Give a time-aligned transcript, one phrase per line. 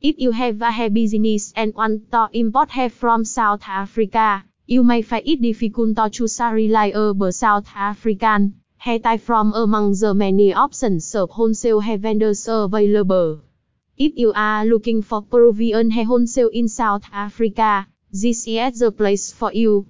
[0.00, 4.84] If you have a hair business and want to import hair from South Africa, you
[4.84, 10.14] may find it difficult to choose a reliable South African hair tie from among the
[10.14, 13.40] many options of wholesale hair vendors available.
[13.96, 19.32] If you are looking for Peruvian hair wholesale in South Africa, this is the place
[19.32, 19.88] for you.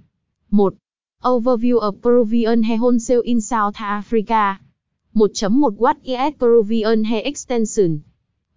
[0.49, 0.73] 1.
[1.23, 4.59] Overview of Peruvian hair wholesale in South Africa.
[5.15, 8.05] 1.1 What is Peruvian hair extension?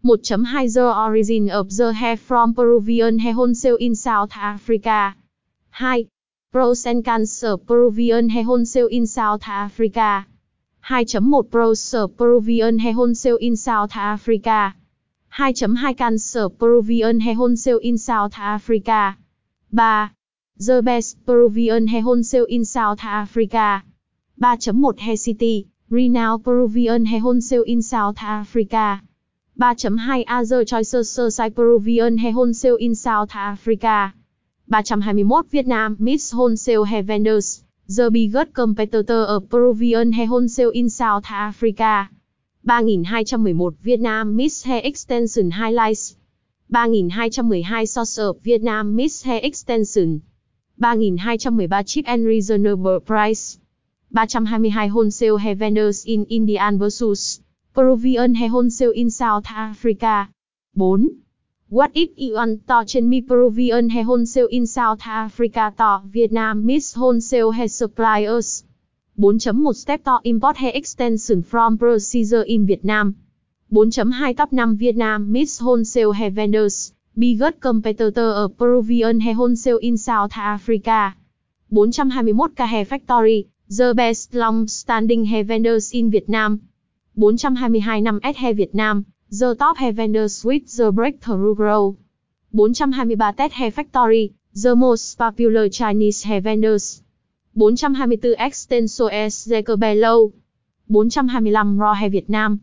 [0.04, 5.16] 1.2 The origin of the hair from Peruvian hair wholesale in South Africa.
[5.78, 6.08] 2.
[6.52, 10.26] Pros and cons of Peruvian hair wholesale in South Africa.
[10.90, 14.74] 2.1 Pros of Peruvian hair wholesale in South Africa.
[15.38, 19.16] 2.2 Cons of Peruvian hair wholesale in South Africa.
[19.70, 20.10] 3.
[20.58, 23.84] The best Peruvian hair wholesale in South Africa.
[24.42, 29.04] 3.1 Hair City, renowned Peruvian hair wholesale in South Africa.
[29.60, 34.14] 3.2 Other choices aside Peruvian hair wholesale in South Africa.
[34.70, 41.26] 321 Vietnam Miss Wholesale He Vendors, the biggest competitor of Peruvian He wholesale in South
[41.30, 42.10] Africa.
[42.64, 46.16] 3211 Vietnam Miss He Extension Highlights.
[46.70, 50.22] 3212 Source of Vietnam Miss He Extension.
[50.80, 53.60] 3213 Cheap and Reasonable Price.
[54.14, 57.42] 322 Wholesale He Vendors in Indian vs.
[57.74, 60.28] Peruvian Hair Wholesale in South Africa.
[60.78, 61.00] 4.
[61.70, 66.66] What if you want to change me Peruvian hair wholesale in South Africa to Vietnam
[66.66, 68.66] Miss Wholesale Hair Suppliers?
[69.18, 73.16] 4.1 Step to import hair extension from procedure in Vietnam.
[73.72, 79.98] 4.2 Top 5 Vietnam Miss Wholesale Hair Vendors, biggest competitor ở Peruvian hair wholesale in
[79.98, 81.16] South Africa.
[81.70, 86.71] 421 K Hair Factory, the best long-standing hair vendors in Vietnam.
[87.16, 89.04] 422 năm S Việt Nam,
[89.40, 91.96] The Top Hair Vendor Suite the Breakthrough Grow.
[92.54, 94.30] 423 Tet Hair Factory,
[94.64, 97.02] The Most Popular Chinese Hair Vendors.
[97.56, 99.50] 424 Extenso S.
[99.80, 100.32] Bellow.
[100.88, 102.62] 425 Raw Hair Việt Nam.